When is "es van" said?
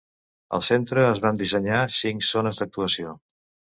1.09-1.37